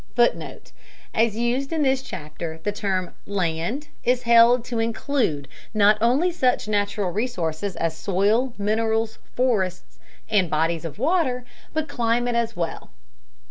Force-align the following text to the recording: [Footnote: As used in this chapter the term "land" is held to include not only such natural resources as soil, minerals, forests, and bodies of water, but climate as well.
[Footnote: 0.15 0.71
As 1.13 1.37
used 1.37 1.71
in 1.71 1.83
this 1.83 2.01
chapter 2.01 2.59
the 2.63 2.71
term 2.71 3.13
"land" 3.27 3.89
is 4.03 4.23
held 4.23 4.65
to 4.65 4.79
include 4.79 5.47
not 5.75 5.99
only 6.01 6.31
such 6.31 6.67
natural 6.67 7.11
resources 7.11 7.75
as 7.75 7.95
soil, 7.95 8.51
minerals, 8.57 9.19
forests, 9.35 9.99
and 10.27 10.49
bodies 10.49 10.85
of 10.85 10.97
water, 10.97 11.45
but 11.71 11.87
climate 11.87 12.33
as 12.33 12.55
well. 12.55 12.89